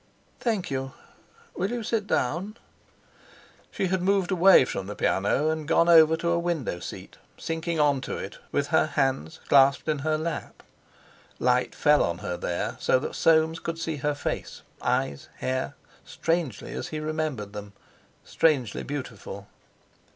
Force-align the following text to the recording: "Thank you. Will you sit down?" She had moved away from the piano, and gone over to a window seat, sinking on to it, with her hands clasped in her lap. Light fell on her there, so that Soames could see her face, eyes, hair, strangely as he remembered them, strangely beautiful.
"Thank 0.39 0.71
you. 0.71 0.93
Will 1.55 1.69
you 1.69 1.83
sit 1.83 2.07
down?" 2.07 2.57
She 3.69 3.85
had 3.85 4.01
moved 4.01 4.31
away 4.31 4.65
from 4.65 4.87
the 4.87 4.95
piano, 4.95 5.51
and 5.51 5.67
gone 5.67 5.87
over 5.87 6.17
to 6.17 6.31
a 6.31 6.39
window 6.39 6.79
seat, 6.79 7.17
sinking 7.37 7.79
on 7.79 8.01
to 8.01 8.17
it, 8.17 8.39
with 8.51 8.69
her 8.69 8.87
hands 8.87 9.41
clasped 9.47 9.87
in 9.87 9.99
her 9.99 10.17
lap. 10.17 10.63
Light 11.37 11.75
fell 11.75 12.03
on 12.03 12.17
her 12.17 12.35
there, 12.35 12.77
so 12.79 12.97
that 12.97 13.13
Soames 13.13 13.59
could 13.59 13.77
see 13.77 13.97
her 13.97 14.15
face, 14.15 14.63
eyes, 14.81 15.29
hair, 15.37 15.75
strangely 16.03 16.73
as 16.73 16.87
he 16.87 16.99
remembered 16.99 17.53
them, 17.53 17.73
strangely 18.23 18.81
beautiful. 18.81 19.47